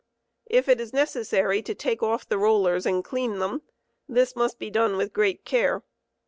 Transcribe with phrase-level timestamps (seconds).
[0.47, 3.61] If it is necessary to take off the rollers and clean them,
[4.09, 5.83] this must be done with great care.